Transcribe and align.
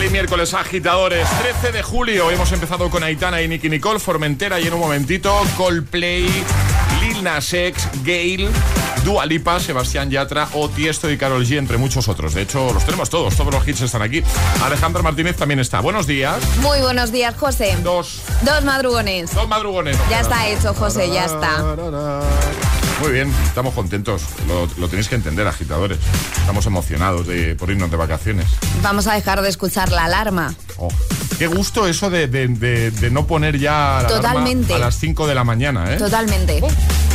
Feliz 0.00 0.12
miércoles, 0.12 0.54
agitadores. 0.54 1.28
13 1.42 1.72
de 1.72 1.82
julio. 1.82 2.30
Hemos 2.30 2.50
empezado 2.52 2.88
con 2.88 3.02
Aitana 3.02 3.42
y 3.42 3.48
Nicky 3.48 3.68
Nicole, 3.68 4.00
Formentera 4.00 4.58
y 4.58 4.66
en 4.66 4.72
un 4.72 4.80
momentito 4.80 5.30
Coldplay, 5.58 6.26
Lil 7.02 7.22
Nas 7.22 7.52
X, 7.52 7.86
Gale, 8.02 8.48
Dua 9.04 9.26
Lipa, 9.26 9.60
Sebastián 9.60 10.10
Yatra 10.10 10.48
o 10.54 10.70
Tiesto 10.70 11.10
y 11.10 11.18
Carol 11.18 11.44
G, 11.44 11.58
entre 11.58 11.76
muchos 11.76 12.08
otros. 12.08 12.32
De 12.32 12.40
hecho, 12.40 12.72
los 12.72 12.82
tenemos 12.86 13.10
todos. 13.10 13.36
Todos 13.36 13.52
los 13.52 13.68
hits 13.68 13.82
están 13.82 14.00
aquí. 14.00 14.22
Alejandra 14.64 15.02
Martínez 15.02 15.36
también 15.36 15.60
está. 15.60 15.80
Buenos 15.80 16.06
días. 16.06 16.38
Muy 16.62 16.80
buenos 16.80 17.12
días, 17.12 17.34
José. 17.38 17.76
Dos. 17.82 18.22
Dos 18.40 18.64
madrugones. 18.64 19.34
Dos 19.34 19.48
madrugones. 19.48 19.98
Ya 20.08 20.20
está 20.20 20.48
hecho, 20.48 20.72
José, 20.72 21.10
ya 21.10 21.26
está. 21.26 21.76
Muy 23.00 23.12
bien, 23.12 23.32
estamos 23.46 23.72
contentos. 23.74 24.22
Lo, 24.46 24.68
lo 24.76 24.88
tenéis 24.88 25.08
que 25.08 25.14
entender, 25.14 25.46
agitadores. 25.46 25.98
Estamos 26.38 26.66
emocionados 26.66 27.26
de, 27.26 27.54
por 27.56 27.70
irnos 27.70 27.90
de 27.90 27.96
vacaciones. 27.96 28.46
Vamos 28.82 29.06
a 29.06 29.14
dejar 29.14 29.40
de 29.40 29.48
escuchar 29.48 29.90
la 29.90 30.04
alarma. 30.04 30.54
Oh, 30.76 30.88
qué 31.38 31.46
gusto 31.46 31.86
eso 31.86 32.10
de, 32.10 32.26
de- 32.26 32.48
de- 32.48 32.90
de 32.90 33.10
no 33.10 33.26
poner 33.26 33.58
ya 33.58 33.70
la 33.72 33.98
alarma 34.00 34.16
Totalmente. 34.16 34.74
a 34.74 34.78
las 34.78 34.98
5 34.98 35.26
de 35.26 35.34
la 35.34 35.44
mañana, 35.44 35.94
¿eh? 35.94 35.96
Totalmente. 35.96 36.60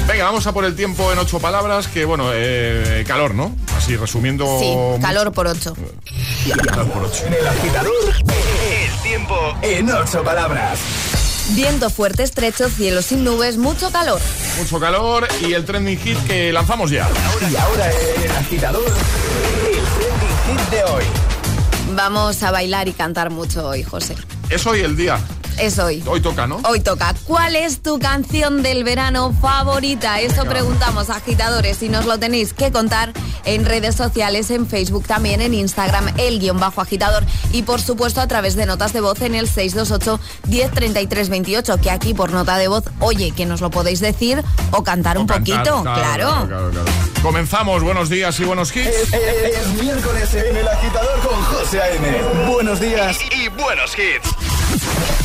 Venga, 0.07 0.23
vamos 0.25 0.45
a 0.47 0.53
por 0.53 0.65
el 0.65 0.75
tiempo 0.75 1.11
en 1.11 1.19
ocho 1.19 1.39
palabras, 1.39 1.87
que 1.87 2.05
bueno, 2.05 2.29
eh, 2.33 3.03
calor, 3.07 3.33
¿no? 3.35 3.55
Así 3.77 3.95
resumiendo... 3.95 4.45
Sí, 4.59 4.71
mucho. 4.75 5.01
calor 5.01 5.31
por 5.33 5.47
ocho. 5.47 5.75
Calor 6.67 6.87
por 6.91 7.03
ocho. 7.03 7.25
En 7.27 7.33
el 7.33 7.47
agitador, 7.47 7.93
el 8.17 9.01
tiempo 9.03 9.35
en 9.61 9.89
ocho 9.91 10.23
palabras. 10.23 10.79
Viento 11.49 11.89
fuerte, 11.91 12.23
estrecho, 12.23 12.69
cielo 12.69 13.01
sin 13.01 13.23
nubes, 13.23 13.57
mucho 13.57 13.91
calor. 13.91 14.19
Mucho 14.57 14.79
calor 14.79 15.27
y 15.41 15.53
el 15.53 15.63
trending 15.63 15.99
hit 15.99 16.17
que 16.25 16.51
lanzamos 16.51 16.89
ya. 16.89 17.07
Y 17.51 17.55
ahora 17.55 17.91
el 17.91 18.31
agitador, 18.31 18.83
el 18.83 19.73
trending 19.73 20.59
hit 20.59 20.69
de 20.71 20.83
hoy. 20.85 21.03
Vamos 21.95 22.41
a 22.41 22.49
bailar 22.49 22.87
y 22.87 22.93
cantar 22.93 23.29
mucho 23.29 23.67
hoy, 23.67 23.83
José. 23.83 24.15
Es 24.49 24.65
hoy 24.65 24.79
el 24.79 24.97
día. 24.97 25.19
Es 25.59 25.79
hoy. 25.79 26.03
Hoy 26.05 26.21
toca, 26.21 26.47
¿no? 26.47 26.59
Hoy 26.67 26.79
toca. 26.81 27.13
¿Cuál 27.25 27.55
es 27.55 27.81
tu 27.81 27.99
canción 27.99 28.61
del 28.61 28.83
verano 28.83 29.33
favorita? 29.41 30.19
Eso 30.19 30.43
preguntamos, 30.45 31.09
agitadores. 31.09 31.77
Si 31.77 31.89
nos 31.89 32.05
lo 32.05 32.19
tenéis 32.19 32.53
que 32.53 32.71
contar 32.71 33.13
en 33.45 33.65
redes 33.65 33.95
sociales, 33.95 34.51
en 34.51 34.67
Facebook, 34.67 35.05
también 35.05 35.41
en 35.41 35.53
Instagram, 35.53 36.13
el 36.17 36.39
guion 36.39 36.59
bajo 36.59 36.81
agitador. 36.81 37.23
Y 37.51 37.63
por 37.63 37.81
supuesto 37.81 38.21
a 38.21 38.27
través 38.27 38.55
de 38.55 38.65
notas 38.65 38.93
de 38.93 39.01
voz 39.01 39.21
en 39.21 39.35
el 39.35 39.47
628 39.47 40.19
103328 40.49 41.77
Que 41.77 41.91
aquí 41.91 42.13
por 42.13 42.31
nota 42.31 42.57
de 42.57 42.67
voz, 42.67 42.83
oye, 42.99 43.31
que 43.31 43.45
nos 43.45 43.61
lo 43.61 43.69
podéis 43.69 43.99
decir 43.99 44.43
o 44.71 44.83
cantar 44.83 45.17
un 45.17 45.27
poquito. 45.27 45.83
Claro. 45.83 46.49
Comenzamos. 47.21 47.81
Buenos 47.81 48.09
días 48.09 48.39
y 48.39 48.43
buenos 48.43 48.75
hits. 48.75 49.13
Es, 49.13 49.67
miércoles 49.81 50.33
en 50.33 50.57
el 50.57 50.67
agitador 50.67 51.19
con 51.21 51.41
José 51.43 51.81
A.M. 51.81 52.21
Buenos 52.47 52.79
días 52.79 53.17
y 53.31 53.49
buenos 53.49 53.93
hits. 53.97 55.24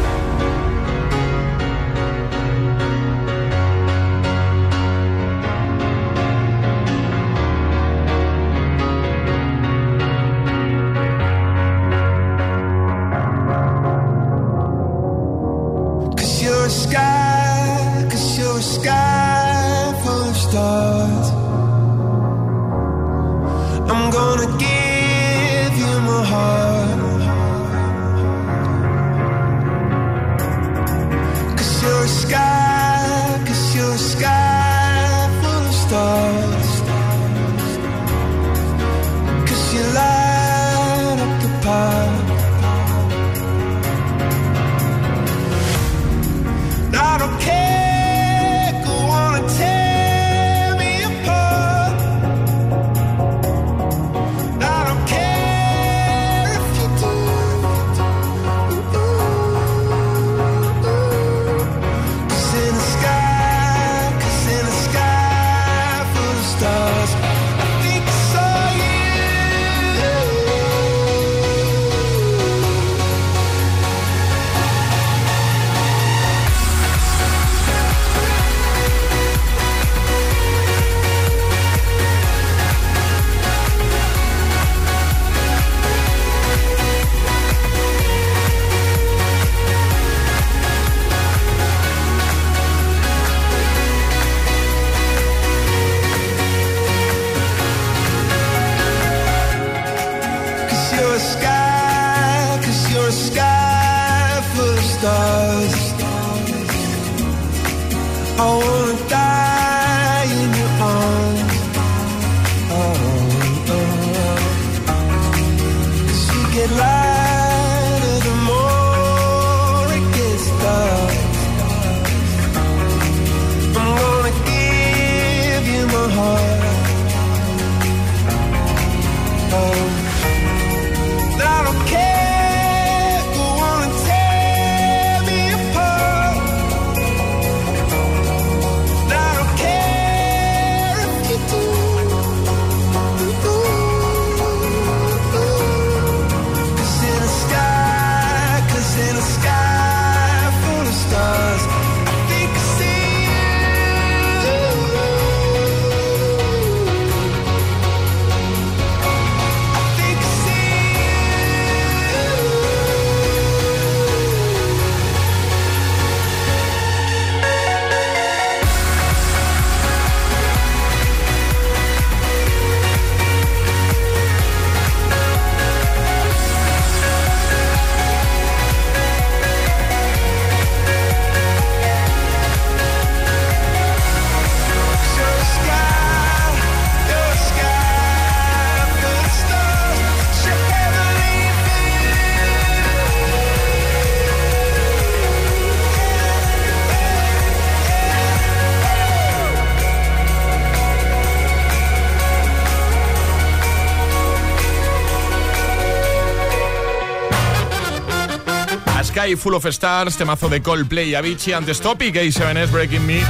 Full 209.35 209.53
of 209.53 209.65
Stars, 209.67 210.17
temazo 210.17 210.49
de 210.49 210.61
Coldplay 210.61 211.15
Avicii, 211.15 211.53
antes 211.53 211.79
Topic, 211.79 212.15
A7S 212.15 212.71
Breaking 212.71 213.05
Me. 213.05 213.21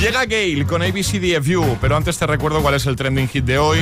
llega 0.00 0.24
Gail 0.26 0.66
con 0.66 0.82
ABCDFU, 0.82 1.78
pero 1.80 1.96
antes 1.96 2.18
te 2.18 2.26
recuerdo 2.26 2.60
cuál 2.62 2.74
es 2.74 2.86
el 2.86 2.96
trending 2.96 3.28
hit 3.28 3.44
de 3.44 3.58
hoy, 3.58 3.78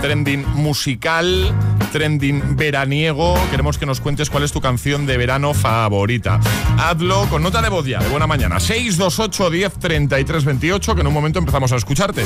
trending 0.00 0.46
musical, 0.54 1.54
trending 1.92 2.56
veraniego. 2.56 3.38
Queremos 3.50 3.78
que 3.78 3.86
nos 3.86 4.00
cuentes 4.00 4.30
cuál 4.30 4.44
es 4.44 4.52
tu 4.52 4.60
canción 4.60 5.06
de 5.06 5.16
verano 5.16 5.54
favorita. 5.54 6.40
Hazlo 6.78 7.26
con 7.28 7.42
nota 7.42 7.60
de 7.62 7.68
voz 7.68 7.86
ya, 7.86 7.98
de 7.98 8.08
buena 8.08 8.26
mañana. 8.26 8.60
628 8.60 9.50
10 9.50 9.72
33 9.74 10.44
28, 10.44 10.94
que 10.94 11.00
en 11.00 11.06
un 11.06 11.14
momento 11.14 11.38
empezamos 11.38 11.72
a 11.72 11.76
escucharte. 11.76 12.24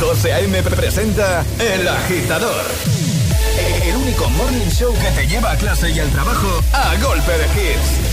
José 0.00 0.32
A.M. 0.32 0.62
presenta 0.62 1.44
El 1.58 1.86
Agitador 1.86 3.01
el 3.92 3.98
único 3.98 4.28
morning 4.30 4.70
show 4.70 4.92
que 4.94 5.10
te 5.10 5.26
lleva 5.26 5.52
a 5.52 5.56
clase 5.56 5.90
y 5.90 5.98
al 5.98 6.08
trabajo 6.10 6.60
a 6.72 6.96
golpe 6.96 7.32
de 7.32 7.44
hits. 7.46 8.12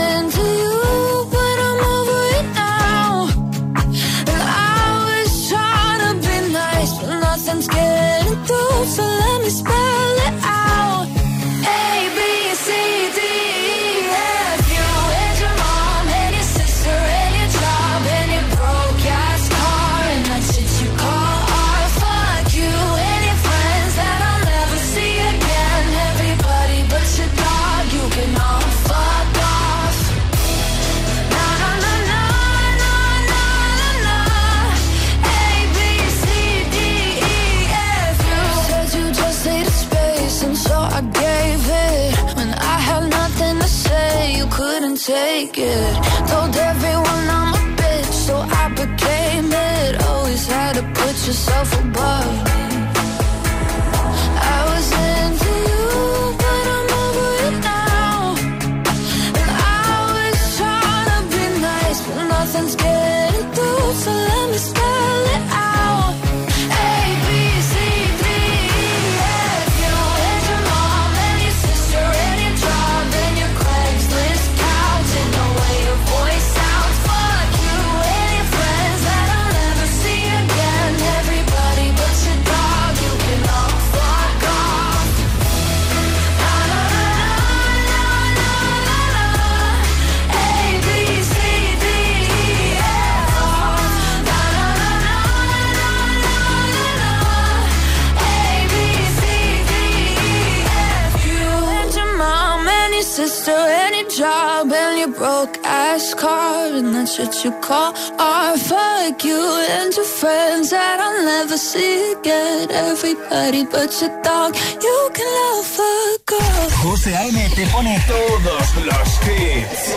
you 107.43 107.51
call 107.61 107.93
art. 108.19 108.59
Fuck 108.59 109.23
you 109.23 109.41
and 109.69 109.93
your 109.95 110.05
friends 110.05 110.69
that 110.69 110.99
I'll 110.99 111.25
never 111.25 111.57
see 111.57 112.13
again. 112.13 112.69
Everybody 112.71 113.65
but 113.65 113.89
your 114.01 114.11
dog, 114.21 114.55
you 114.81 115.09
can 115.13 115.27
love 115.39 115.79
a 115.79 116.17
girl. 116.25 116.69
José 116.83 117.15
A.M. 117.15 117.49
te 117.55 117.65
pone 117.67 117.99
todos 118.07 118.75
los 118.85 119.09
hits. 119.25 119.95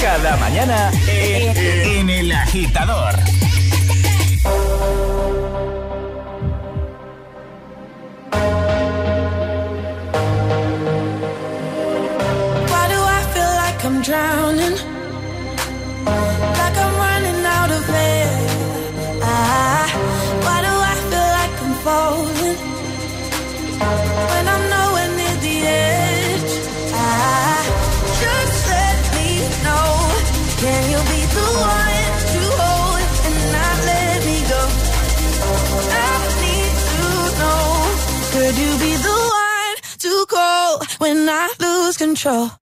Cada 0.00 0.36
mañana 0.36 0.90
en, 1.08 1.56
en 1.56 2.10
El 2.10 2.32
Agitador. 2.32 3.41
Control? 42.02 42.61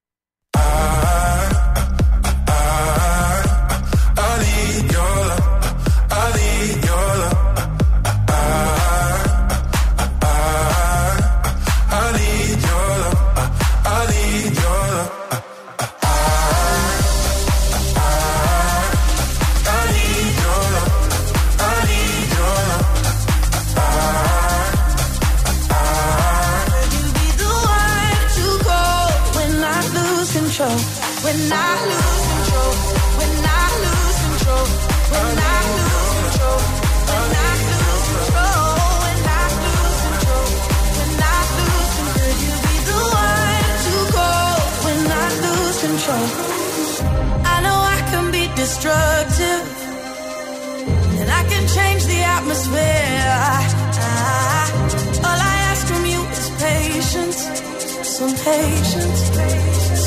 Some 58.21 58.37
patience. 58.37 59.21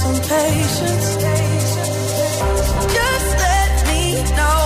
Some 0.01 0.20
patience. 0.29 1.08
Just 2.93 3.29
let 3.41 3.88
me 3.88 4.01
know. 4.38 4.62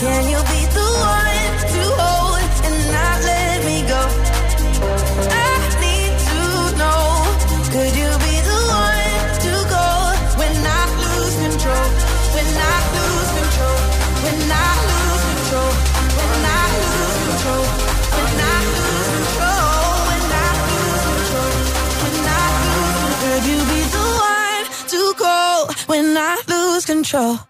Can 0.00 0.22
you 0.32 0.40
be 0.50 0.59
control? 26.90 27.49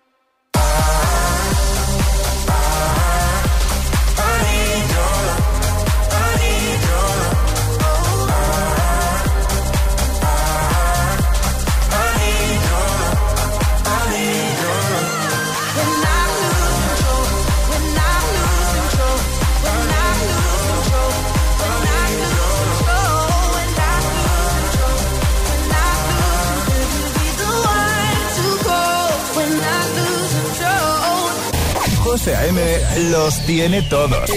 José 32.20 32.36
A.M. 32.36 32.60
los 33.10 33.38
tiene 33.46 33.80
todos. 33.80 34.30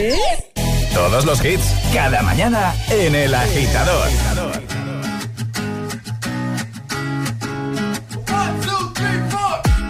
Todos 0.93 1.25
los 1.25 1.43
hits, 1.43 1.65
cada 1.93 2.21
mañana 2.21 2.73
en 2.89 3.13
El 3.13 3.35
Agitador. 3.35 4.07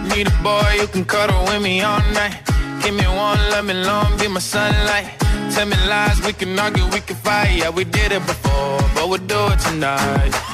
Need 0.08 0.26
a 0.26 0.42
boy 0.42 0.80
you 0.80 0.88
can 0.88 1.04
cuddle 1.04 1.44
with 1.44 1.62
me 1.62 1.82
all 1.82 2.00
night. 2.14 2.34
Give 2.82 2.94
me 2.94 3.06
one, 3.06 3.38
let 3.52 3.64
me 3.64 3.74
long, 3.74 4.18
be 4.18 4.26
my 4.26 4.40
sunlight. 4.40 5.06
Tell 5.54 5.66
me 5.66 5.76
lies, 5.86 6.20
we 6.26 6.32
can 6.32 6.58
argue, 6.58 6.84
we 6.86 7.00
can 7.00 7.14
fight. 7.14 7.58
Yeah, 7.58 7.70
we 7.70 7.84
did 7.84 8.10
it 8.10 8.26
before, 8.26 8.80
but 8.96 9.08
we'll 9.08 9.24
do 9.24 9.52
it 9.52 9.60
tonight. 9.60 10.53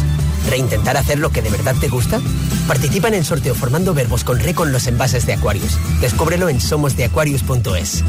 ¿Reintentar 0.51 0.97
hacer 0.97 1.17
lo 1.17 1.29
que 1.29 1.41
de 1.41 1.49
verdad 1.49 1.75
te 1.79 1.87
gusta? 1.87 2.19
Participa 2.67 3.07
en 3.07 3.13
el 3.13 3.23
sorteo 3.23 3.55
formando 3.55 3.93
verbos 3.93 4.25
con 4.25 4.37
re 4.37 4.53
con 4.53 4.73
los 4.73 4.85
envases 4.85 5.25
de 5.25 5.31
Aquarius. 5.31 5.79
Descúbrelo 6.01 6.49
en 6.49 6.59
somosdeaquarius.es. 6.59 8.03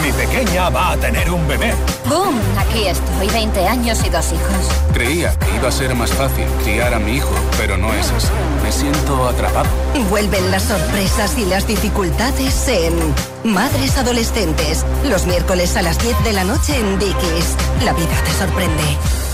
Mi 0.00 0.12
pequeña 0.12 0.70
va 0.70 0.92
a 0.92 0.96
tener 0.96 1.28
un 1.28 1.48
bebé. 1.48 1.74
¡Boom! 2.08 2.38
Aquí 2.56 2.86
estoy, 2.86 3.26
20 3.26 3.66
años 3.66 3.98
y 4.06 4.10
dos 4.10 4.32
hijos. 4.32 4.92
Creía 4.92 5.36
que 5.36 5.56
iba 5.56 5.68
a 5.68 5.72
ser 5.72 5.92
más 5.96 6.12
fácil 6.12 6.44
criar 6.62 6.94
a 6.94 7.00
mi 7.00 7.16
hijo, 7.16 7.34
pero 7.58 7.76
no 7.76 7.92
es 7.94 8.12
así. 8.12 8.28
Me 8.62 8.70
siento 8.70 9.26
atrapado. 9.26 9.68
Vuelven 10.08 10.52
las 10.52 10.62
sorpresas 10.62 11.36
y 11.36 11.46
las 11.46 11.66
dificultades 11.66 12.68
en 12.68 12.94
Madres 13.42 13.98
Adolescentes. 13.98 14.86
Los 15.10 15.26
miércoles 15.26 15.76
a 15.76 15.82
las 15.82 15.98
10 15.98 16.22
de 16.22 16.32
la 16.32 16.44
noche 16.44 16.78
en 16.78 16.96
Dickies. 17.00 17.56
La 17.84 17.92
vida 17.92 18.14
te 18.24 18.30
sorprende. 18.38 19.25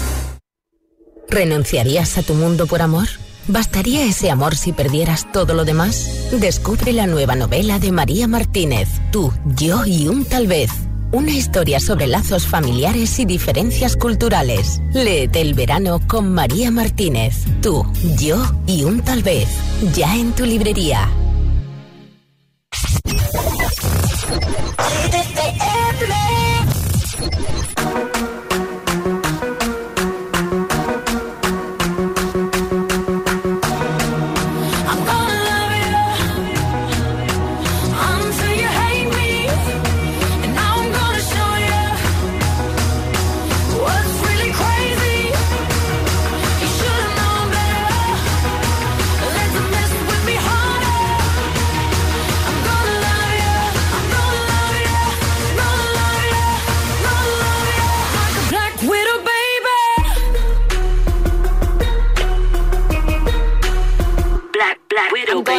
¿Renunciarías 1.33 2.19
a 2.19 2.23
tu 2.23 2.35
mundo 2.35 2.67
por 2.67 2.83
amor? 2.83 3.09
¿Bastaría 3.49 4.05
ese 4.05 4.31
amor 4.31 4.55
si 4.55 4.75
perdieras 4.75 5.33
todo 5.33 5.55
lo 5.55 5.65
demás? 5.65 6.29
Descubre 6.31 6.93
la 6.93 7.07
nueva 7.07 7.35
novela 7.35 7.79
de 7.79 7.91
María 7.91 8.29
Martínez, 8.29 8.89
Tú, 9.11 9.33
yo 9.57 9.87
y 9.87 10.09
un 10.09 10.27
tal 10.27 10.47
vez. 10.47 10.71
Una 11.11 11.31
historia 11.31 11.81
sobre 11.81 12.07
lazos 12.07 12.47
familiares 12.47 13.19
y 13.19 13.25
diferencias 13.25 13.97
culturales. 13.97 14.83
Léete 14.93 15.41
el 15.41 15.55
verano 15.55 16.01
con 16.07 16.35
María 16.35 16.71
Martínez, 16.71 17.47
Tú, 17.63 17.91
yo 18.19 18.45
y 18.67 18.85
un 18.85 19.01
tal 19.01 19.23
vez. 19.23 19.49
Ya 19.95 20.15
en 20.15 20.33
tu 20.33 20.45
librería. 20.45 21.09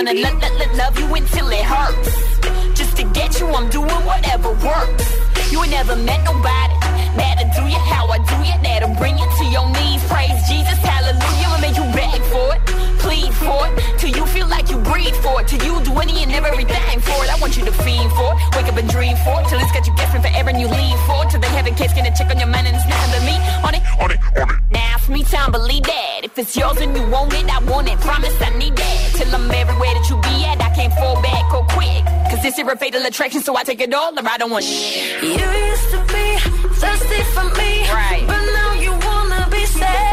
Gonna 0.06 0.20
lo- 0.20 0.40
lo- 0.40 0.58
lo- 0.60 0.74
love 0.76 1.00
you 1.00 1.08
until 1.16 1.48
it 1.50 1.64
hurts. 1.64 2.12
Just 2.78 2.98
to 2.98 3.04
get 3.14 3.40
you, 3.40 3.48
I'm 3.48 3.70
doing 3.70 4.02
whatever 4.06 4.50
works. 4.52 5.06
You 5.52 5.62
ain't 5.64 5.72
never 5.72 5.96
met 5.96 6.24
nobody. 6.26 6.76
That'll 7.16 7.50
do 7.56 7.64
you 7.70 7.80
how 7.92 8.08
I 8.08 8.18
do 8.18 8.38
you. 8.44 8.56
That'll 8.64 8.96
bring 8.96 9.18
you 9.18 9.26
to 9.40 9.46
your 9.46 9.68
knees. 9.70 10.04
Praise 10.12 10.40
Jesus, 10.50 10.78
hallelujah. 10.84 11.50
And 11.56 11.62
make 11.62 11.78
you 11.78 11.88
beg 11.96 12.20
for 12.34 12.56
it, 12.56 12.62
plead 13.00 13.32
for 13.34 13.68
it. 13.68 14.00
Till 14.00 14.10
you 14.10 14.26
feel 14.28 14.48
like 14.48 14.70
you 14.70 14.78
breathe 14.78 15.16
for 15.24 15.42
it. 15.42 15.48
Till 15.48 15.64
you 15.64 15.80
do 15.84 15.94
any 16.00 16.24
and 16.24 16.32
everything 16.34 17.00
for 17.00 17.18
it. 17.24 17.30
I 17.32 17.38
want 17.40 17.56
you 17.56 17.64
to 17.66 17.72
fiend 17.72 18.12
for 18.14 18.34
it. 18.34 18.56
Wake 18.56 18.68
up 18.68 18.78
and 18.78 18.90
dream 18.90 19.16
for 19.24 19.40
it. 19.42 19.48
Till 19.48 19.60
it's 19.60 19.72
got 19.72 19.88
you 19.88 19.96
guessing 19.96 20.22
forever 20.22 20.50
and 20.50 20.60
you 20.60 20.68
leave 20.68 21.00
for 21.08 21.24
it. 21.24 21.30
Till 21.30 21.40
they 21.40 21.54
have 21.56 21.68
a 21.68 21.72
case, 21.72 21.94
gonna 21.94 22.14
check 22.16 22.30
on 22.30 22.40
your 22.40 22.50
man 22.50 22.66
and 22.66 22.76
it's 22.76 22.88
nothing 22.88 23.12
but 23.14 23.24
me. 23.24 23.36
On 23.64 23.74
it, 23.78 23.84
on 24.02 24.12
it, 24.12 24.20
on 24.42 24.50
it. 24.50 24.60
Now 24.72 24.93
for 25.04 25.12
me, 25.12 25.24
time, 25.24 25.52
believe 25.52 25.84
that. 25.84 26.22
If 26.24 26.38
it's 26.38 26.56
yours 26.56 26.78
and 26.78 26.96
you 26.96 27.06
want 27.08 27.34
it, 27.34 27.46
I 27.54 27.60
want 27.64 27.90
it. 27.90 28.00
Promise 28.00 28.42
I 28.42 28.58
need 28.58 28.76
that. 28.76 29.12
Till 29.16 29.36
I'm 29.36 29.52
everywhere 29.52 29.94
that 29.94 30.10
you 30.10 30.16
be 30.22 30.46
at. 30.46 30.62
I 30.62 30.74
can't 30.74 30.94
fall 30.94 31.22
back 31.22 31.54
or 31.54 31.66
quick. 31.70 32.04
Cause 32.30 32.42
this 32.42 32.58
is 32.58 32.68
a 32.68 32.76
fatal 32.76 33.06
attraction, 33.06 33.42
so 33.42 33.56
I 33.56 33.64
take 33.64 33.82
it 33.82 33.94
all 33.94 34.18
or 34.18 34.28
I 34.28 34.38
don't 34.38 34.52
want 34.52 34.64
shit. 34.64 35.24
You 35.24 35.30
used 35.30 35.90
to 35.92 36.00
be 36.08 36.26
thirsty 36.80 37.22
for 37.36 37.48
me, 37.60 37.90
Right. 37.92 38.24
But 38.26 38.44
now 38.60 38.74
you 38.74 38.92
wanna 38.92 39.48
be 39.52 39.66
set 39.66 40.13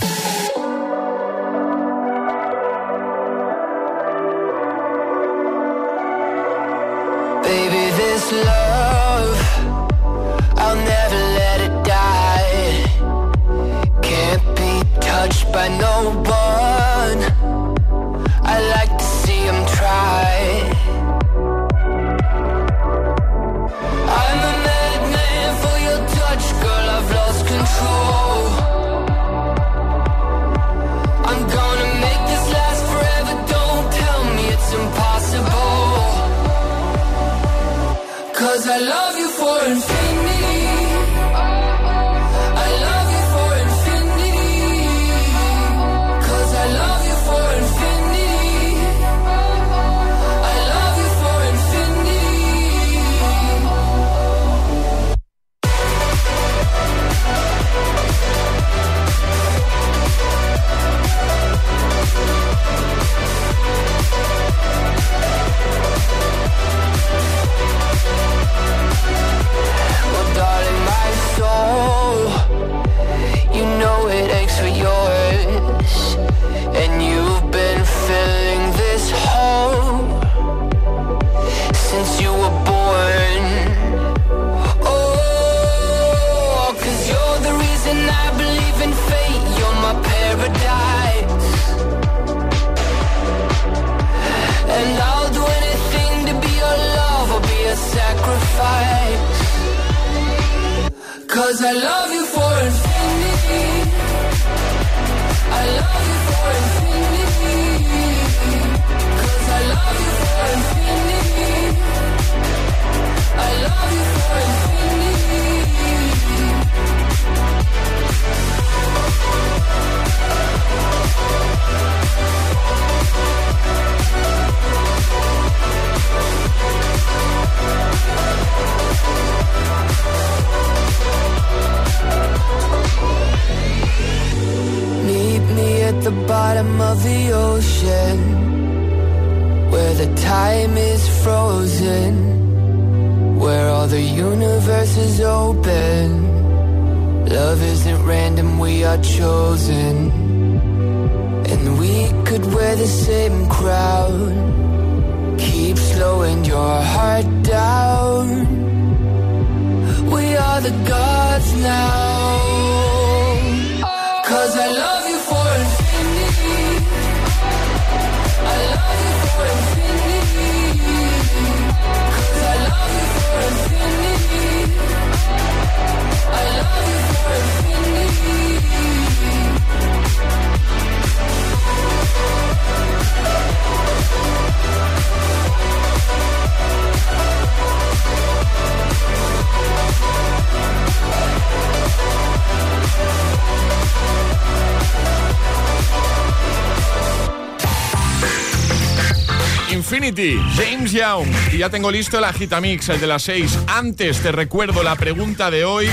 ya 201.61 201.69
tengo 201.69 201.91
listo 201.91 202.17
el 202.17 202.23
agitamix, 202.23 202.89
el 202.89 202.99
de 202.99 203.05
las 203.05 203.21
6. 203.21 203.59
Antes 203.67 204.19
te 204.21 204.31
recuerdo 204.31 204.81
la 204.81 204.95
pregunta 204.95 205.51
de 205.51 205.63
hoy. 205.63 205.87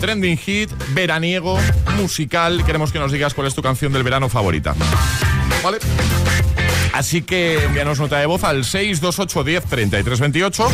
Trending 0.00 0.38
hit, 0.38 0.70
veraniego, 0.90 1.58
musical. 1.96 2.64
Queremos 2.64 2.92
que 2.92 3.00
nos 3.00 3.10
digas 3.10 3.34
cuál 3.34 3.48
es 3.48 3.56
tu 3.56 3.60
canción 3.60 3.92
del 3.92 4.04
verano 4.04 4.28
favorita. 4.28 4.76
¿Vale? 5.64 5.78
Así 6.92 7.22
que 7.22 7.64
envíanos 7.64 7.98
nota 7.98 8.20
de 8.20 8.26
voz 8.26 8.44
al 8.44 8.64
628 8.64 9.42
10 9.42 9.64
33 9.64 10.20
28 10.20 10.68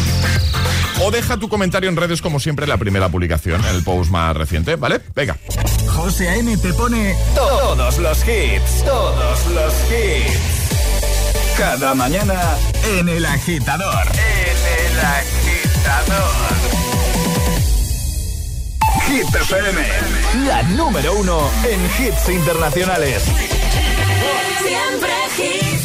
o 1.01 1.11
deja 1.11 1.39
tu 1.39 1.49
comentario 1.49 1.89
en 1.89 1.97
redes 1.97 2.21
como 2.21 2.39
siempre 2.39 2.65
en 2.65 2.69
la 2.69 2.77
primera 2.77 3.09
publicación, 3.09 3.65
en 3.65 3.75
el 3.75 3.85
post 3.85 4.11
más 4.11 4.37
reciente, 4.37 4.77
¿vale? 4.77 5.01
Venga. 5.15 5.39
José 5.89 6.29
A.M. 6.29 6.59
te 6.59 6.75
pone 6.75 7.17
todos 7.35 7.97
los 7.97 8.19
hits, 8.29 8.85
todos 8.85 9.47
los 9.47 9.73
hits. 9.91 10.64
Cada 11.57 11.95
mañana 11.95 12.59
en 12.99 13.09
el 13.09 13.25
agitador. 13.25 14.07
En 14.13 14.57
el 14.87 14.99
agitador. 15.01 16.35
Hit 19.07 19.35
FM, 19.35 19.87
la 20.47 20.63
número 20.65 21.15
uno 21.15 21.49
en 21.65 21.81
hits 21.85 22.29
internacionales. 22.29 23.23
Siempre 24.63 25.13
hits. 25.39 25.85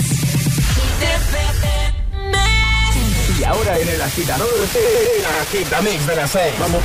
Y 3.39 3.43
ahora 3.43 3.77
en 3.77 3.89
el 3.89 4.01
agitador, 4.01 4.49
el 4.49 5.25
agitamix 5.41 6.07
de 6.07 6.15
las 6.15 6.31
seis. 6.31 6.53
Vamos. 6.59 6.81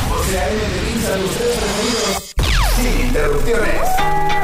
Sin 2.77 3.01
interrupciones. 3.07 4.44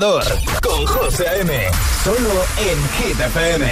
con 0.00 0.86
José 0.86 1.24
M. 1.40 1.70
Solo 2.02 2.44
en 2.58 2.78
Hit 2.96 3.20
FM. 3.20 3.64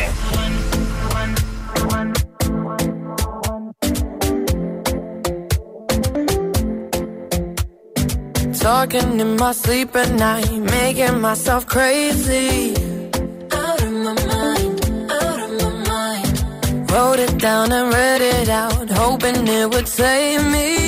Talking 8.61 9.21
in 9.21 9.37
my 9.37 9.53
sleep 9.53 9.97
at 9.97 10.13
night, 10.13 10.53
making 10.53 11.21
myself 11.21 11.67
crazy. 11.67 12.73
Out 13.51 13.83
of 13.83 13.93
my 13.93 14.15
mind, 14.15 15.11
out 15.11 15.41
of 15.41 15.51
my 15.61 15.71
mind. 15.89 16.91
Wrote 16.93 17.19
it 17.19 17.37
down 17.39 17.73
and 17.73 17.93
read 17.93 18.21
it 18.21 18.49
out, 18.49 18.89
hoping 18.91 19.49
it 19.49 19.69
would 19.75 19.89
save 19.89 20.45
me. 20.53 20.82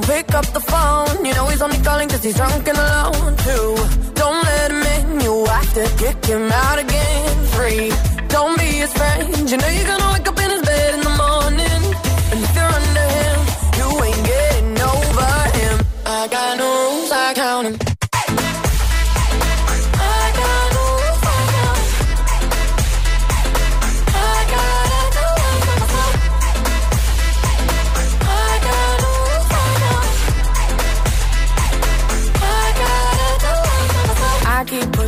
don't 0.00 0.06
pick 0.06 0.34
up 0.34 0.46
the 0.52 0.60
phone. 0.60 1.24
You 1.24 1.32
know 1.34 1.46
he's 1.46 1.62
only 1.62 1.78
calling 1.78 2.08
cause 2.08 2.22
he's 2.22 2.36
drunk 2.36 2.68
and 2.68 2.76
alone, 2.76 3.36
too. 3.48 3.68
Don't 4.14 4.42
let 4.44 4.70
him 4.70 4.82
in, 4.96 5.20
you 5.20 5.46
have 5.46 5.72
to 5.74 5.84
kick 5.96 6.24
him 6.24 6.50
out 6.52 6.78
again. 6.78 7.36
Three. 7.54 7.88
don't 8.28 8.58
be 8.58 8.68
his 8.82 8.92
friend. 8.92 9.50
You 9.50 9.56
know 9.56 9.68
you're 9.68 9.86
gonna 9.92 10.12
wake 10.12 10.28
up 10.28 10.35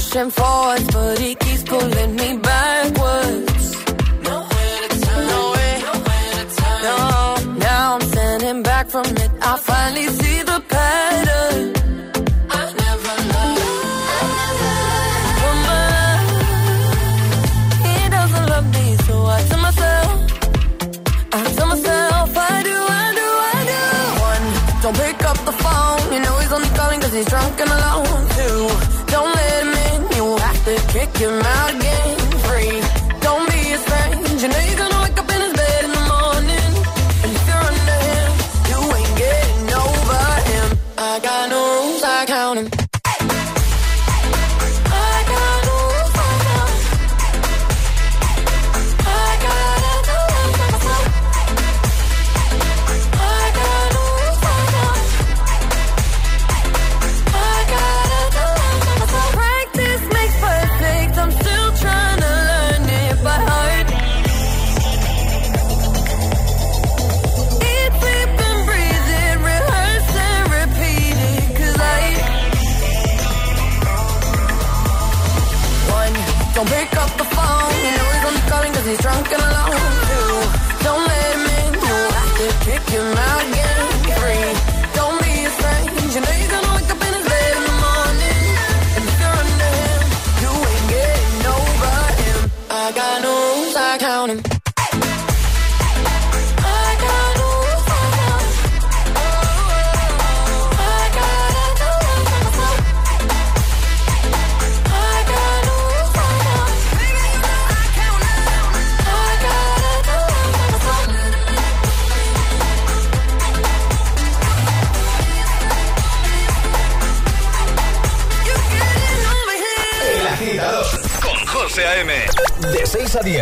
pushing 0.09 0.31
forwards, 0.31 0.87
but 0.91 1.19
he 1.19 1.35
keeps 1.35 1.63
pulling 1.65 2.17
me 2.17 2.39
backwards. 2.39 3.85
No 4.23 4.41
way 4.41 4.89
to 4.89 5.01
turn, 5.01 5.27
No 5.27 5.53
way. 5.55 5.83
No 5.85 5.93
way 6.09 6.25
to 6.39 6.57
turn. 6.57 6.83
No, 6.83 7.59
now 7.59 7.95
I'm 7.97 8.01
standing 8.13 8.63
back 8.63 8.89
from 8.89 9.07
it. 9.07 9.31
I 9.43 9.57
finally 9.59 10.07
see. 10.07 10.28
you're 31.21 31.43
out 31.43 31.75
again. 31.75 32.18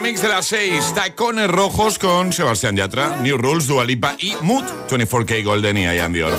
Mix 0.00 0.22
de 0.22 0.28
las 0.28 0.46
6. 0.46 0.94
Tacones 0.94 1.48
rojos 1.48 1.98
con 1.98 2.32
Sebastián 2.32 2.76
Yatra, 2.76 3.16
New 3.20 3.36
Rules, 3.38 3.66
Dualipa 3.66 4.16
y 4.18 4.34
Mood 4.40 4.64
24K 4.88 5.44
Golden 5.44 5.78
y 5.78 5.82
Ian 5.84 6.12
Dior. 6.12 6.32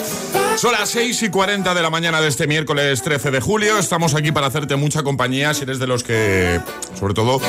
Son 0.58 0.72
las 0.72 0.90
6 0.90 1.24
y 1.24 1.30
40 1.30 1.74
de 1.74 1.82
la 1.82 1.90
mañana 1.90 2.22
de 2.22 2.28
este 2.28 2.48
miércoles 2.48 3.02
13 3.02 3.32
de 3.32 3.42
julio. 3.42 3.78
Estamos 3.78 4.14
aquí 4.14 4.32
para 4.32 4.48
hacerte 4.48 4.76
mucha 4.76 5.04
compañía 5.04 5.54
si 5.54 5.64
eres 5.64 5.80
de 5.80 5.88
los 5.88 6.04
que, 6.04 6.60
sobre 6.98 7.14
todo, 7.14 7.42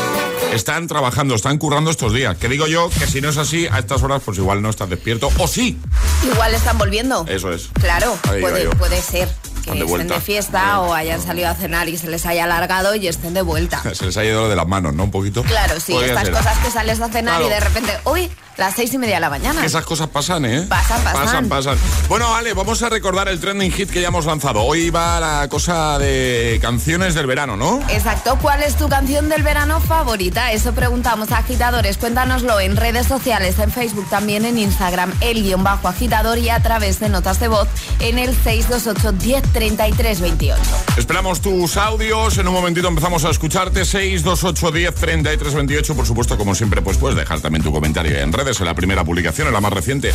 están 0.53 0.87
trabajando, 0.87 1.35
están 1.35 1.59
currando 1.59 1.91
estos 1.91 2.13
días. 2.13 2.37
Que 2.37 2.49
digo 2.49 2.67
yo 2.67 2.89
que 2.91 3.07
si 3.07 3.21
no 3.21 3.29
es 3.29 3.37
así, 3.37 3.67
a 3.71 3.79
estas 3.79 4.03
horas, 4.03 4.23
pues 4.25 4.39
igual 4.39 4.63
no 4.63 4.71
estás 4.71 4.89
despierto. 4.91 5.31
O 5.39 5.47
sí. 5.47 5.79
Igual 6.25 6.55
están 6.55 6.79
volviendo. 6.79 7.25
Eso 7.29 7.53
es. 7.53 7.69
Claro, 7.81 8.19
puede, 8.23 8.69
puede 8.71 9.01
ser 9.01 9.29
que 9.73 9.85
estén 9.85 10.09
de 10.09 10.21
fiesta 10.21 10.81
o 10.81 10.95
hayan 10.95 11.21
salido 11.23 11.49
a 11.49 11.55
cenar 11.55 11.89
y 11.89 11.97
se 11.97 12.09
les 12.09 12.25
haya 12.27 12.45
alargado 12.45 12.95
y 12.95 13.09
estén 13.09 13.35
de 13.35 13.43
vuelta. 13.43 13.83
Se 13.95 14.07
les 14.07 14.17
ha 14.17 14.25
ido 14.25 14.43
lo 14.43 14.49
de 14.49 14.57
las 14.57 14.67
manos, 14.67 14.95
¿no? 14.95 15.05
Un 15.05 15.11
poquito. 15.11 15.43
Claro, 15.43 15.79
sí, 15.81 15.93
Podría 15.93 16.13
estas 16.13 16.25
ser. 16.25 16.35
cosas 16.35 16.59
que 16.59 16.71
sales 16.71 17.01
a 17.01 17.09
cenar 17.09 17.39
Claro. 17.41 17.47
y 17.47 17.51
de 17.51 17.61
repente, 17.61 17.93
uy, 18.05 18.31
las 18.57 18.75
seis 18.75 18.93
y 18.95 18.99
media 18.99 19.17
de 19.17 19.21
la 19.21 19.31
mañana. 19.31 19.65
Esas 19.65 19.85
cosas 19.85 20.09
pasan, 20.09 20.45
¿eh? 20.45 20.63
Pasan, 20.69 21.03
pasan. 21.03 21.25
Pasan, 21.25 21.49
pasan. 21.49 21.79
Bueno, 22.09 22.35
Ale, 22.35 22.55
vamos 22.55 22.83
a 22.83 22.89
recordar 22.89 23.29
el 23.29 23.41
trending 23.41 23.73
hit 23.73 23.91
que 23.91 24.01
ya 24.01 24.09
hemos 24.09 24.27
lanzado. 24.27 24.63
Hoy 24.63 24.91
va 24.91 25.21
la 25.21 25.49
cosa 25.49 25.99
de 25.99 26.59
canciones 26.63 27.15
del 27.15 27.27
verano, 27.27 27.57
¿no? 27.57 27.81
Exacto, 27.89 28.39
¿cuál 28.41 28.63
es 28.63 28.77
tu 28.77 28.89
canción 28.89 29.29
del 29.29 29.43
verano 29.43 29.81
favorita? 29.81 30.53
Eso 30.53 30.73
preguntamos 30.73 31.33
a 31.33 31.39
agitadores. 31.39 31.99
Cuéntanoslo 31.99 32.61
en 32.61 32.77
redes 32.77 33.07
sociales, 33.07 33.59
en 33.59 33.71
Facebook, 33.71 34.09
también 34.09 34.45
en 34.45 34.59
Instagram, 34.59 35.13
el 35.21 35.43
guion 35.43 35.65
bajo 35.65 35.89
agitador 35.89 36.39
y 36.39 36.49
a 36.49 36.63
través 36.63 37.01
de 37.01 37.09
notas 37.09 37.41
de 37.41 37.49
voz 37.49 37.69
en 38.01 38.19
el 38.19 38.35
628 38.35 39.13
1033 39.13 40.21
28. 40.21 40.63
Esperamos 40.97 41.41
tus 41.41 41.77
audios. 41.77 42.39
En 42.39 42.49
un 42.49 42.55
momentito 42.55 42.89
empezamos 42.89 43.25
a 43.25 43.31
escucharte. 43.31 43.85
628 43.85 44.71
10 44.71 44.95
33 44.95 45.55
28. 45.55 45.95
Por 45.97 46.07
supuesto, 46.07 46.39
como 46.39 46.55
siempre, 46.55 46.83
pues 46.83 46.97
puedes 46.97 47.17
dejar 47.17 47.41
también 47.41 47.63
tu 47.63 47.73
comentario 47.73 48.17
en 48.19 48.33
redes, 48.33 48.46
en 48.47 48.67
la 48.67 48.75
primera 48.75 49.03
publicación, 49.05 49.49
en 49.49 49.55
la 49.55 49.61
más 49.61 49.73
reciente. 49.73 50.13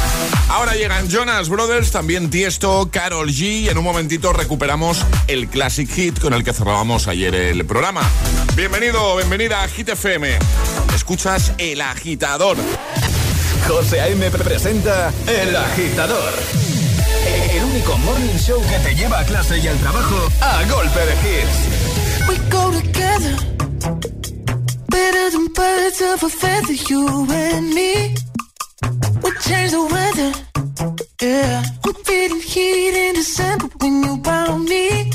Ahora 0.49 0.73
llegan 0.75 1.09
Jonas 1.09 1.49
Brothers, 1.49 1.91
también 1.91 2.29
Tiesto, 2.29 2.89
Carol 2.89 3.27
G. 3.29 3.61
Y 3.63 3.69
en 3.69 3.77
un 3.77 3.83
momentito 3.83 4.31
recuperamos 4.31 5.05
el 5.27 5.49
Classic 5.49 5.89
Hit 5.89 6.19
con 6.19 6.33
el 6.33 6.45
que 6.45 6.53
cerrábamos 6.53 7.07
ayer 7.07 7.35
el 7.35 7.65
programa. 7.65 8.01
Bienvenido, 8.55 9.17
bienvenida 9.17 9.63
a 9.63 9.67
Hit 9.67 9.89
FM. 9.89 10.39
Escuchas 10.95 11.51
El 11.57 11.81
Agitador. 11.81 12.55
José 13.67 13.99
A.M. 13.99 14.31
presenta 14.31 15.11
El 15.27 15.53
Agitador. 15.53 16.33
El 17.53 17.63
único 17.65 17.97
morning 17.97 18.37
show 18.37 18.61
que 18.61 18.79
te 18.79 18.95
lleva 18.95 19.19
a 19.19 19.25
clase 19.25 19.57
y 19.59 19.67
al 19.67 19.77
trabajo 19.77 20.29
a 20.39 20.63
golpe 20.71 20.99
de 20.99 21.13
hits. 21.13 21.81
We 22.29 22.37
go 22.49 22.71
together, 22.71 23.35
better 24.87 25.31
than 25.31 25.47
birds 25.53 26.01
of 26.01 26.23
a 26.23 26.29
feather, 26.29 26.73
you 26.73 27.27
and 27.29 27.73
me. 27.73 28.20
Change 29.51 29.71
the 29.71 29.83
weather, 29.95 30.31
yeah. 31.21 31.63
I'm 31.85 31.93
feeling 32.05 32.39
heat 32.39 32.95
in 33.05 33.15
December 33.15 33.67
when 33.81 34.01
you 34.05 34.13
found 34.23 34.63
me. 34.63 35.11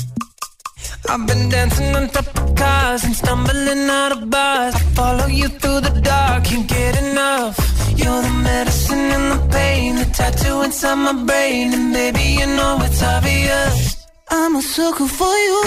I've 1.09 1.25
been 1.25 1.49
dancing 1.49 1.95
on 1.95 2.07
top 2.09 2.27
of 2.41 2.55
cars 2.55 3.03
and 3.03 3.15
stumbling 3.15 3.89
out 3.89 4.11
of 4.11 4.29
bars. 4.29 4.75
I 4.75 4.79
follow 4.99 5.25
you 5.25 5.47
through 5.47 5.81
the 5.87 5.93
dark, 6.01 6.43
can't 6.43 6.67
get 6.69 6.93
enough. 7.01 7.55
You're 7.95 8.21
the 8.21 8.35
medicine 8.49 9.07
and 9.17 9.27
the 9.33 9.41
pain, 9.57 9.95
the 9.95 10.05
tattoo 10.05 10.61
inside 10.61 10.99
my 11.07 11.13
brain, 11.29 11.73
and 11.73 11.91
baby 11.91 12.27
you 12.39 12.45
know 12.57 12.77
it's 12.81 13.01
obvious. 13.01 14.05
I'm 14.29 14.55
a 14.55 14.61
sucker 14.61 15.07
for 15.07 15.35
you. 15.47 15.63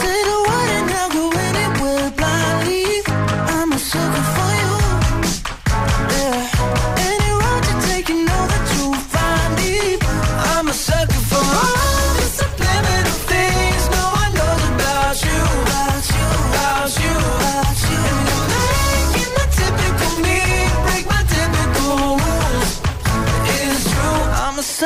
Say 0.00 0.18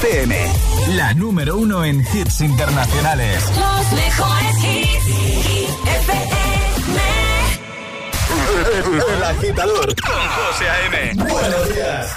FM, 0.00 0.36
la 0.96 1.12
número 1.14 1.56
uno 1.56 1.84
en 1.84 1.98
hits 2.00 2.40
internacionales. 2.40 3.42
Los 3.58 3.92
mejores 3.92 4.56
hits, 4.62 5.06
FM. 6.04 6.36
El 9.16 9.24
agitador 9.24 9.94
José 10.00 10.68
A.M. 10.68 11.14
Buenos 11.16 11.74
días. 11.74 12.16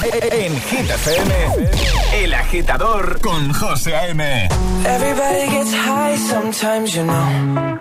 En 0.00 0.54
Hit 0.54 0.88
FM, 0.90 1.34
El 2.22 2.32
Agitador 2.32 3.20
con 3.20 3.52
José 3.52 3.96
A.M. 3.96 4.48
Everybody 4.86 5.50
gets 5.50 5.72
high 5.74 6.16
sometimes, 6.16 6.94
you 6.94 7.02
know. 7.02 7.78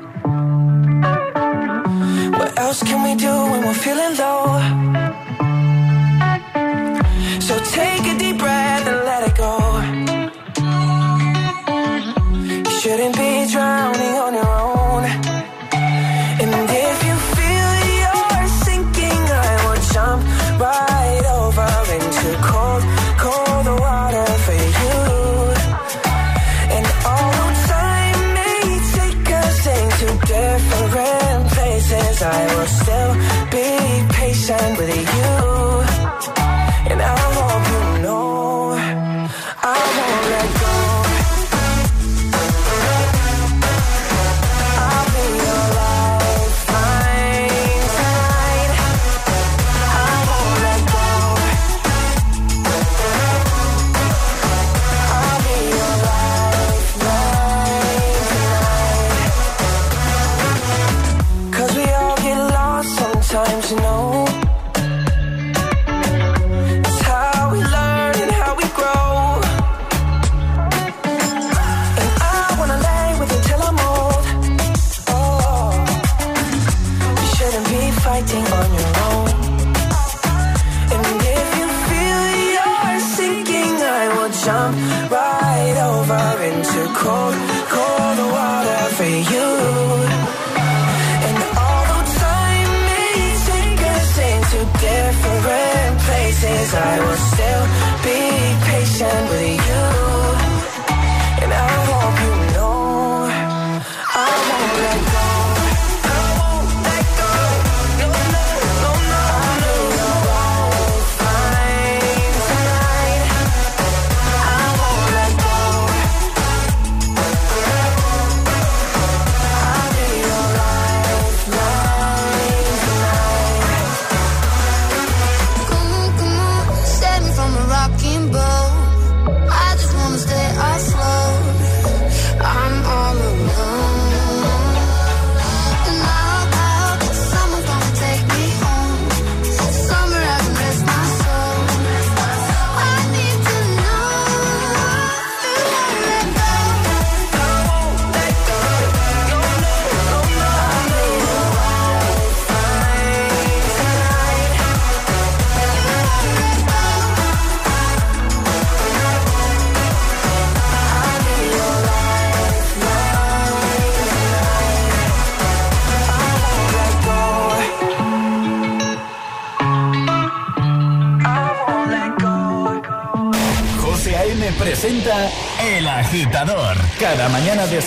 What 2.40 2.58
else 2.58 2.82
can 2.82 3.04
we 3.04 3.16
do 3.16 3.32
when 3.52 3.62
we're 3.62 3.74
feeling 3.76 4.18
low? 4.18 4.97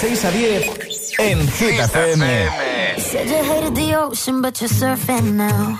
6 0.01 0.25
a 0.25 0.31
10 0.31 0.63
en 1.19 1.39
Hit 1.47 1.79
FM. 1.79 2.23
Said 2.97 3.29
you 3.29 3.45
hated 3.45 3.75
the 3.75 3.95
ocean, 3.97 4.41
but 4.41 4.59
you're 4.59 4.71
surfing 4.71 5.35
now. 5.35 5.77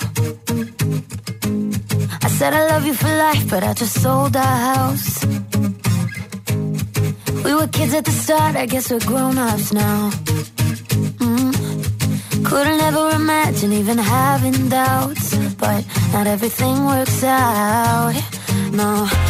I 2.23 2.29
said 2.29 2.53
I 2.53 2.67
love 2.69 2.85
you 2.85 2.93
for 2.93 3.09
life, 3.09 3.49
but 3.49 3.63
I 3.65 3.73
just 3.73 4.03
sold 4.03 4.37
our 4.37 4.59
house. 4.75 5.25
We 7.45 7.55
were 7.55 7.69
kids 7.69 7.95
at 7.95 8.05
the 8.05 8.11
start, 8.11 8.57
I 8.57 8.67
guess 8.67 8.91
we're 8.91 9.07
grown 9.07 9.39
ups 9.39 9.73
now. 9.73 10.11
Mm. 11.25 12.45
Couldn't 12.45 12.81
ever 12.81 13.11
imagine 13.23 13.73
even 13.73 13.97
having 13.97 14.69
doubts, 14.69 15.35
but 15.57 15.83
not 16.13 16.27
everything 16.27 16.85
works 16.85 17.25
out. 17.25 18.13
No. 18.73 19.30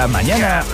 la 0.00 0.08
mañana. 0.08 0.69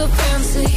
so 0.00 0.06
fancy, 0.06 0.70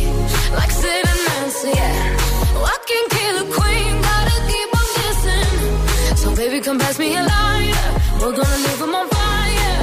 like 0.52 0.72
Sid 0.72 1.06
and 1.12 1.22
Nancy. 1.28 1.70
Yeah. 1.70 2.56
Oh, 2.58 2.74
I 2.76 2.78
can 2.90 3.06
kill 3.16 3.36
a 3.44 3.46
queen, 3.58 3.92
gotta 4.10 4.38
keep 4.52 4.70
on 4.80 4.88
guessing. 4.98 6.18
So 6.22 6.36
baby, 6.36 6.60
come 6.60 6.78
pass 6.78 7.00
me 7.00 7.16
a 7.16 7.24
lighter. 7.24 7.90
We're 8.20 8.36
gonna 8.40 8.66
leave 8.66 8.82
on 9.00 9.08
fire. 9.16 9.80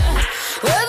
Well, 0.65 0.87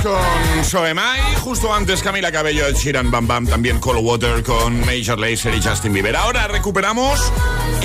Con 0.00 0.64
Soemai, 0.64 1.20
justo 1.40 1.72
antes 1.72 2.02
Camila 2.02 2.32
Cabello, 2.32 2.66
de 2.66 2.72
Sheeran 2.72 3.10
Bam 3.10 3.26
Bam, 3.26 3.46
también 3.46 3.78
Cold 3.78 4.00
Water 4.02 4.42
con 4.42 4.80
Major 4.80 5.18
Lazer 5.18 5.54
y 5.54 5.62
Justin 5.62 5.92
Bieber. 5.92 6.16
Ahora 6.16 6.48
recuperamos 6.48 7.20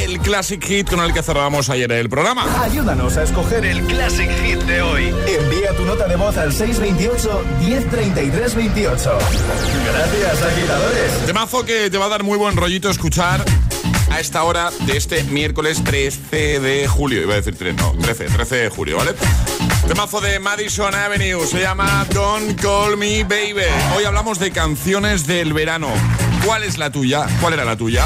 el 0.02 0.18
Classic 0.20 0.64
Hit 0.64 0.90
con 0.90 1.02
el 1.02 1.14
que 1.14 1.22
cerramos 1.22 1.70
ayer 1.70 1.92
el 1.92 2.10
programa. 2.10 2.46
Ayúdanos 2.64 3.18
a 3.18 3.24
escoger 3.24 3.66
el 3.66 3.82
Classic 3.88 4.30
Hit 4.42 4.60
de 4.60 4.82
hoy. 4.82 5.14
Envía 5.28 5.76
tu 5.76 5.84
nota 5.86 6.08
de 6.08 6.16
voz 6.16 6.38
al 6.38 6.54
628 6.54 7.44
103328. 7.60 9.18
Gracias, 9.86 10.42
agitadores. 10.44 11.26
Temazo 11.26 11.66
que 11.66 11.90
te 11.90 11.98
va 11.98 12.06
a 12.06 12.10
dar 12.10 12.24
muy 12.24 12.38
buen 12.38 12.56
rollito 12.56 12.90
escuchar 12.90 13.44
a 14.10 14.20
esta 14.20 14.44
hora 14.44 14.72
de 14.86 14.98
este 14.98 15.24
miércoles 15.26 15.84
13 15.84 16.60
de 16.60 16.88
julio. 16.88 17.22
Iba 17.22 17.34
a 17.34 17.38
decir 17.38 17.56
13 17.56 17.82
no, 17.82 17.92
13, 17.94 18.26
13 18.26 18.56
de 18.56 18.70
julio, 18.70 18.98
¿vale? 18.98 19.14
Temazo 19.88 20.22
de 20.22 20.40
Madison 20.40 20.94
Avenue 20.94 21.46
se 21.46 21.62
llama 21.62 22.06
Don't 22.14 22.60
Call 22.60 22.98
Me 22.98 23.24
Baby. 23.24 23.64
Hoy 23.96 24.04
hablamos 24.04 24.40
de 24.40 24.52
canciones 24.52 25.28
del 25.28 25.54
verano. 25.54 25.90
¿Cuál 26.46 26.64
es 26.64 26.78
la 26.78 26.92
tuya? 26.92 27.26
¿Cuál 27.42 27.54
era 27.54 27.66
la 27.66 27.78
tuya? 27.78 28.06